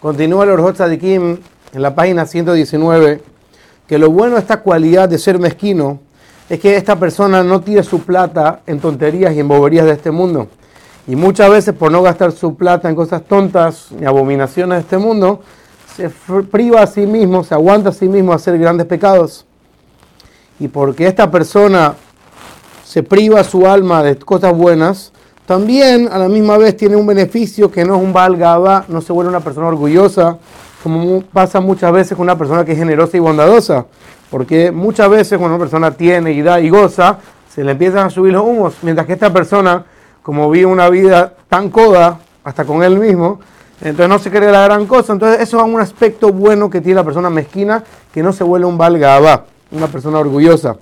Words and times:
Continúa 0.00 0.44
el 0.44 0.50
Orjot 0.50 0.76
Tzadikim 0.76 1.38
en 1.72 1.82
la 1.82 1.92
página 1.92 2.24
119 2.24 3.20
que 3.88 3.98
lo 3.98 4.12
bueno 4.12 4.36
de 4.36 4.42
esta 4.42 4.60
cualidad 4.60 5.08
de 5.08 5.18
ser 5.18 5.40
mezquino 5.40 5.98
es 6.48 6.60
que 6.60 6.76
esta 6.76 6.94
persona 6.94 7.42
no 7.42 7.62
tira 7.62 7.82
su 7.82 8.02
plata 8.02 8.60
en 8.68 8.78
tonterías 8.78 9.34
y 9.34 9.40
en 9.40 9.48
boberías 9.48 9.86
de 9.86 9.92
este 9.94 10.12
mundo. 10.12 10.46
Y 11.08 11.16
muchas 11.16 11.50
veces 11.50 11.74
por 11.74 11.90
no 11.90 12.00
gastar 12.00 12.30
su 12.30 12.54
plata 12.54 12.88
en 12.88 12.94
cosas 12.94 13.24
tontas 13.24 13.88
y 14.00 14.04
abominaciones 14.04 14.76
de 14.76 14.82
este 14.82 14.98
mundo, 14.98 15.40
se 15.96 16.08
priva 16.42 16.82
a 16.82 16.86
sí 16.86 17.04
mismo, 17.04 17.42
se 17.42 17.54
aguanta 17.54 17.88
a 17.88 17.92
sí 17.92 18.08
mismo 18.08 18.32
a 18.32 18.36
hacer 18.36 18.56
grandes 18.56 18.86
pecados. 18.86 19.46
Y 20.60 20.68
porque 20.68 21.08
esta 21.08 21.28
persona 21.28 21.94
se 22.84 23.02
priva 23.02 23.42
su 23.42 23.66
alma 23.66 24.04
de 24.04 24.16
cosas 24.16 24.56
buenas, 24.56 25.12
también 25.48 26.10
a 26.12 26.18
la 26.18 26.28
misma 26.28 26.58
vez 26.58 26.76
tiene 26.76 26.94
un 26.94 27.06
beneficio 27.06 27.70
que 27.70 27.82
no 27.82 27.96
es 27.96 28.02
un 28.02 28.12
valgaba, 28.12 28.84
no 28.86 29.00
se 29.00 29.14
vuelve 29.14 29.30
una 29.30 29.40
persona 29.40 29.68
orgullosa, 29.68 30.36
como 30.82 31.22
pasa 31.22 31.58
muchas 31.58 31.90
veces 31.90 32.18
con 32.18 32.24
una 32.24 32.36
persona 32.36 32.66
que 32.66 32.72
es 32.72 32.78
generosa 32.78 33.16
y 33.16 33.20
bondadosa. 33.20 33.86
Porque 34.30 34.70
muchas 34.70 35.08
veces 35.08 35.38
cuando 35.38 35.56
una 35.56 35.64
persona 35.64 35.90
tiene 35.92 36.32
y 36.32 36.42
da 36.42 36.60
y 36.60 36.68
goza, 36.68 37.20
se 37.48 37.64
le 37.64 37.72
empiezan 37.72 38.08
a 38.08 38.10
subir 38.10 38.34
los 38.34 38.42
humos, 38.42 38.74
mientras 38.82 39.06
que 39.06 39.14
esta 39.14 39.32
persona, 39.32 39.86
como 40.22 40.50
vive 40.50 40.66
una 40.66 40.90
vida 40.90 41.32
tan 41.48 41.70
coda, 41.70 42.18
hasta 42.44 42.66
con 42.66 42.82
él 42.82 42.98
mismo, 42.98 43.40
entonces 43.80 44.08
no 44.10 44.18
se 44.18 44.30
cree 44.30 44.52
la 44.52 44.64
gran 44.64 44.84
cosa. 44.84 45.14
Entonces 45.14 45.40
eso 45.40 45.56
es 45.56 45.64
un 45.64 45.80
aspecto 45.80 46.30
bueno 46.30 46.68
que 46.68 46.82
tiene 46.82 46.96
la 46.96 47.04
persona 47.04 47.30
mezquina, 47.30 47.82
que 48.12 48.22
no 48.22 48.34
se 48.34 48.44
vuelve 48.44 48.66
un 48.66 48.76
valgaba, 48.76 49.46
una 49.70 49.86
persona 49.86 50.18
orgullosa. 50.18 50.76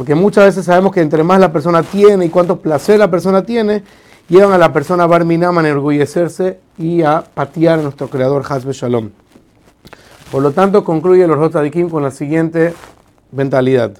Porque 0.00 0.14
muchas 0.14 0.46
veces 0.46 0.64
sabemos 0.64 0.92
que 0.92 1.02
entre 1.02 1.22
más 1.22 1.38
la 1.38 1.52
persona 1.52 1.82
tiene 1.82 2.24
y 2.24 2.30
cuánto 2.30 2.58
placer 2.58 2.98
la 2.98 3.10
persona 3.10 3.42
tiene, 3.42 3.82
llevan 4.30 4.50
a 4.50 4.56
la 4.56 4.72
persona 4.72 5.06
Barminam 5.06 5.58
a 5.58 5.60
enorgullecerse 5.60 6.58
y 6.78 7.02
a 7.02 7.22
patear 7.22 7.80
a 7.80 7.82
nuestro 7.82 8.08
creador 8.08 8.42
Hasbe 8.48 8.72
Shalom. 8.72 9.10
Por 10.32 10.42
lo 10.42 10.52
tanto, 10.52 10.84
concluye 10.84 11.24
el 11.24 11.70
Kim 11.70 11.90
con 11.90 12.02
la 12.02 12.10
siguiente 12.10 12.72
mentalidad. 13.30 13.92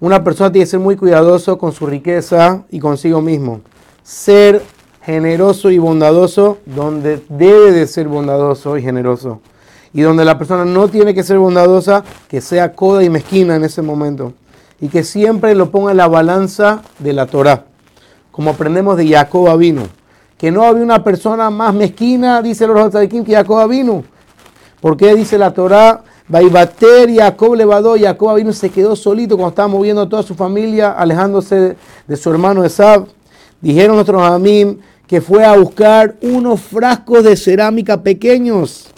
Una 0.00 0.24
persona 0.24 0.50
tiene 0.50 0.64
que 0.64 0.70
ser 0.70 0.80
muy 0.80 0.96
cuidadoso 0.96 1.58
con 1.58 1.70
su 1.70 1.86
riqueza 1.86 2.64
y 2.68 2.80
consigo 2.80 3.20
mismo. 3.20 3.60
Ser 4.02 4.64
generoso 5.02 5.70
y 5.70 5.78
bondadoso 5.78 6.58
donde 6.66 7.22
debe 7.28 7.70
de 7.70 7.86
ser 7.86 8.08
bondadoso 8.08 8.76
y 8.76 8.82
generoso. 8.82 9.42
Y 9.92 10.02
donde 10.02 10.24
la 10.24 10.38
persona 10.38 10.64
no 10.64 10.88
tiene 10.88 11.14
que 11.14 11.22
ser 11.22 11.38
bondadosa, 11.38 12.02
que 12.26 12.40
sea 12.40 12.74
coda 12.74 13.04
y 13.04 13.10
mezquina 13.10 13.54
en 13.54 13.62
ese 13.62 13.80
momento 13.80 14.32
y 14.82 14.88
que 14.88 15.04
siempre 15.04 15.54
lo 15.54 15.70
ponga 15.70 15.92
en 15.92 15.96
la 15.96 16.08
balanza 16.08 16.82
de 16.98 17.12
la 17.12 17.26
Torah, 17.26 17.66
como 18.32 18.50
aprendemos 18.50 18.96
de 18.96 19.08
Jacob 19.08 19.56
vino, 19.56 19.84
que 20.36 20.50
no 20.50 20.64
había 20.64 20.82
una 20.82 21.04
persona 21.04 21.50
más 21.50 21.72
mezquina, 21.72 22.42
dice 22.42 22.66
los 22.66 22.90
Tzadikim, 22.90 23.24
que 23.24 23.32
Jacob 23.32 23.70
vino. 23.70 24.02
¿Por 24.80 24.96
qué 24.96 25.14
dice 25.14 25.38
la 25.38 25.54
Torah? 25.54 26.02
Baibater 26.26 27.14
Jacob 27.14 27.54
levadó, 27.54 27.94
Jacob 27.96 28.34
vino 28.34 28.52
se 28.52 28.70
quedó 28.70 28.96
solito 28.96 29.36
cuando 29.36 29.50
estaba 29.50 29.68
moviendo 29.68 30.08
toda 30.08 30.24
su 30.24 30.34
familia, 30.34 30.90
alejándose 30.90 31.76
de 32.08 32.16
su 32.16 32.30
hermano 32.30 32.64
Esab. 32.64 33.06
Dijeron 33.60 33.94
nuestros 33.94 34.20
amim 34.20 34.78
que 35.06 35.20
fue 35.20 35.44
a 35.44 35.56
buscar 35.56 36.16
unos 36.22 36.60
frascos 36.60 37.22
de 37.22 37.36
cerámica 37.36 38.02
pequeños. 38.02 38.88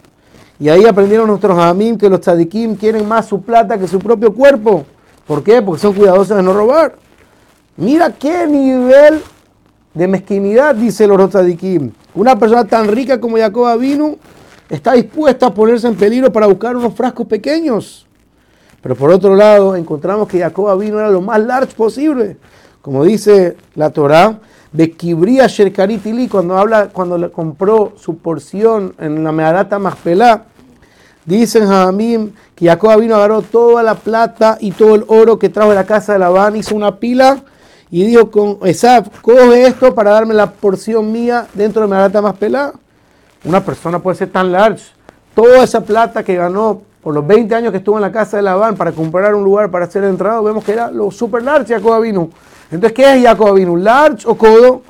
Y 0.58 0.70
ahí 0.70 0.86
aprendieron 0.86 1.26
nuestros 1.26 1.58
amim 1.58 1.98
que 1.98 2.08
los 2.08 2.22
tzadikim 2.22 2.74
quieren 2.74 3.06
más 3.06 3.26
su 3.26 3.42
plata 3.42 3.76
que 3.76 3.86
su 3.86 3.98
propio 3.98 4.32
cuerpo. 4.32 4.86
¿Por 5.26 5.42
qué? 5.42 5.62
Porque 5.62 5.80
son 5.80 5.94
cuidadosos 5.94 6.36
de 6.36 6.42
no 6.42 6.52
robar. 6.52 6.96
Mira 7.76 8.12
qué 8.12 8.46
nivel 8.46 9.20
de 9.94 10.08
mezquinidad, 10.08 10.74
dice 10.74 11.04
el 11.04 11.12
Orotzadikim. 11.12 11.92
Una 12.14 12.38
persona 12.38 12.64
tan 12.64 12.88
rica 12.88 13.20
como 13.20 13.36
Jacob 13.36 13.78
vino 13.78 14.16
está 14.68 14.92
dispuesta 14.92 15.46
a 15.46 15.54
ponerse 15.54 15.86
en 15.86 15.94
peligro 15.94 16.32
para 16.32 16.46
buscar 16.46 16.76
unos 16.76 16.94
frascos 16.94 17.26
pequeñños. 17.26 18.06
Pero 18.82 18.94
por 18.96 19.10
otro 19.10 19.34
lado, 19.34 19.76
encontramos 19.76 20.28
que 20.28 20.40
Jacob 20.40 20.78
vino 20.78 20.98
era 20.98 21.10
lo 21.10 21.20
más 21.20 21.40
large 21.40 21.74
posible. 21.74 22.36
Como 22.82 23.02
dice 23.02 23.56
la 23.74 23.90
Torah, 23.90 24.38
de 24.74 24.90
Kibria 24.90 25.46
Sherkaritili, 25.46 26.28
cuando 26.28 26.58
habla, 26.58 26.88
cuando 26.88 27.16
le 27.16 27.30
compró 27.30 27.92
su 27.96 28.18
porción 28.18 28.94
en 28.98 29.22
la 29.22 29.30
Meharata 29.30 29.78
Maspelá, 29.78 30.46
Dicen 31.24 31.66
Jamim 31.66 32.32
que 32.54 32.66
Jacob 32.66 33.00
vino, 33.00 33.16
agarró 33.16 33.42
toda 33.42 33.82
la 33.82 33.94
plata 33.94 34.58
y 34.60 34.72
todo 34.72 34.94
el 34.94 35.04
oro 35.08 35.38
que 35.38 35.48
trajo 35.48 35.70
de 35.70 35.74
la 35.74 35.86
casa 35.86 36.12
de 36.12 36.18
Labán, 36.18 36.56
hizo 36.56 36.74
una 36.74 36.96
pila 36.96 37.42
y 37.90 38.04
dijo 38.04 38.30
con 38.30 38.58
Esaf, 38.62 39.08
coge 39.22 39.66
esto 39.66 39.94
para 39.94 40.10
darme 40.10 40.34
la 40.34 40.50
porción 40.50 41.10
mía 41.12 41.46
dentro 41.54 41.82
de 41.82 41.88
mi 41.88 41.94
plata 41.94 42.20
más 42.20 42.34
pelada. 42.34 42.74
Una 43.44 43.64
persona 43.64 43.98
puede 43.98 44.16
ser 44.16 44.30
tan 44.30 44.52
large. 44.52 44.84
Toda 45.34 45.64
esa 45.64 45.80
plata 45.80 46.22
que 46.22 46.34
ganó 46.34 46.82
por 47.02 47.14
los 47.14 47.26
20 47.26 47.54
años 47.54 47.70
que 47.70 47.78
estuvo 47.78 47.96
en 47.96 48.02
la 48.02 48.12
casa 48.12 48.36
de 48.36 48.42
Labán 48.42 48.76
para 48.76 48.92
comprar 48.92 49.34
un 49.34 49.44
lugar 49.44 49.70
para 49.70 49.86
ser 49.90 50.04
entrado, 50.04 50.42
vemos 50.42 50.64
que 50.64 50.72
era 50.72 50.90
lo 50.90 51.10
super 51.10 51.42
large 51.42 51.74
Jacob 51.74 52.02
vino. 52.02 52.30
Entonces, 52.70 52.92
¿qué 52.92 53.16
es 53.16 53.22
Jacob 53.22 53.54
vino? 53.54 53.76
¿Large 53.76 54.26
o 54.26 54.34
codo? 54.36 54.82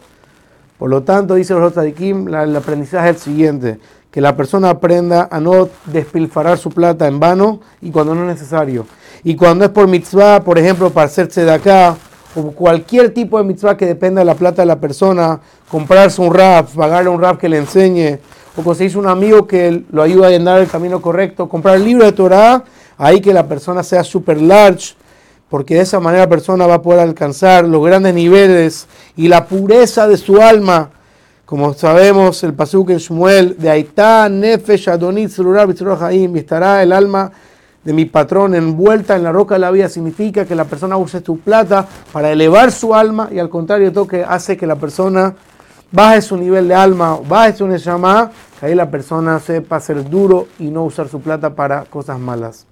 Por 0.79 0.91
lo 0.91 1.03
tanto, 1.03 1.35
dice 1.35 1.55
los 1.55 1.73
Kim, 1.97 2.29
el 2.29 2.57
aprendizaje 2.57 3.11
es 3.11 3.17
el 3.17 3.23
siguiente 3.23 3.79
que 4.15 4.21
la 4.21 4.37
persona 4.37 4.71
aprenda 4.71 5.27
a 5.29 5.41
no 5.41 5.69
despilfarrar 5.87 6.57
su 6.57 6.71
plata 6.71 7.09
en 7.09 7.19
vano 7.19 7.59
y 7.83 7.91
cuando 7.91 8.15
no 8.15 8.21
es 8.21 8.29
necesario. 8.29 8.87
Y 9.25 9.35
cuando 9.35 9.65
es 9.65 9.73
por 9.73 9.89
mitzvah, 9.89 10.45
por 10.45 10.57
ejemplo, 10.57 10.91
para 10.91 11.07
hacerse 11.07 11.45
de 11.45 11.51
acá, 11.51 11.97
o 12.37 12.53
cualquier 12.53 13.13
tipo 13.13 13.39
de 13.39 13.45
mitzvah 13.45 13.77
que 13.77 13.87
dependa 13.87 14.21
de 14.21 14.25
la 14.25 14.37
plata 14.37 14.63
de 14.63 14.67
la 14.67 14.79
persona, 14.79 15.41
comprarse 15.69 16.23
un 16.23 16.33
rap, 16.33 16.69
pagarle 16.77 17.11
un 17.11 17.21
rap 17.21 17.41
que 17.41 17.49
le 17.49 17.59
enseñe, 17.59 18.21
o 18.57 18.63
conseguirse 18.63 18.99
un 18.99 19.09
amigo 19.09 19.49
que 19.49 19.83
lo 19.91 20.03
ayude 20.03 20.33
a 20.33 20.37
andar 20.37 20.61
el 20.61 20.69
camino 20.69 21.03
correcto, 21.03 21.49
comprar 21.49 21.75
el 21.75 21.85
libro 21.85 22.05
de 22.05 22.13
Torah, 22.13 22.63
ahí 22.97 23.21
que 23.21 23.35
la 23.35 23.49
persona 23.49 23.83
sea 23.83 24.05
super 24.05 24.41
large, 24.41 24.95
porque 25.51 25.75
de 25.75 25.81
esa 25.81 25.99
manera 25.99 26.23
la 26.23 26.31
persona 26.31 26.69
va 26.69 26.75
a 26.75 26.83
poder 26.83 27.01
alcanzar 27.01 27.65
los 27.65 27.85
grandes 27.85 28.15
niveles 28.15 28.87
y 29.17 29.27
la 29.27 29.45
pureza 29.47 30.07
de 30.07 30.17
su 30.19 30.41
alma 30.41 30.91
como 31.45 31.75
sabemos, 31.75 32.43
el 32.43 32.55
pasuk 32.55 32.91
en 32.91 32.99
Shmuel, 32.99 33.57
de 33.59 33.71
Aitá, 33.71 34.29
Nefesh, 34.29 34.89
Adonit, 34.89 35.31
Zerurar, 35.31 35.69
Haim, 36.03 36.37
estará 36.37 36.83
el 36.83 36.93
alma 36.93 37.31
de 37.85 37.93
mi 37.93 38.07
patrón 38.07 38.55
envuelta 38.55 39.15
en 39.15 39.23
la 39.23 39.31
roca 39.31 39.57
de 39.57 39.61
la 39.61 39.71
vida, 39.71 39.89
significa 39.89 40.47
que 40.47 40.55
la 40.55 40.65
persona 40.65 40.97
use 40.97 41.21
tu 41.21 41.39
plata 41.39 41.87
para 42.13 42.33
elevar 42.33 42.73
su 42.73 42.95
alma 42.95 43.29
y 43.31 43.39
al 43.39 43.51
contrario, 43.51 43.93
todo 43.93 44.07
que 44.07 44.25
hace 44.25 44.57
que 44.57 44.67
la 44.67 44.77
persona 44.77 45.35
baje 45.93 46.23
su 46.23 46.37
nivel 46.37 46.67
de 46.67 46.75
alma, 46.75 47.19
baje 47.29 47.59
su 47.59 47.67
neshama, 47.67 48.31
que 48.59 48.67
ahí 48.67 48.75
la 48.75 48.91
persona 48.91 49.39
sepa 49.39 49.79
ser 49.81 50.09
duro 50.09 50.49
y 50.59 50.71
no 50.71 50.85
usar 50.85 51.09
su 51.09 51.21
plata 51.21 51.55
para 51.55 51.85
cosas 51.85 52.19
malas. 52.19 52.67